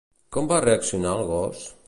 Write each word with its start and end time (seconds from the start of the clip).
Com 0.37 0.47
va 0.53 0.61
reaccionar 0.65 1.13
el 1.19 1.25
gos? 1.35 1.65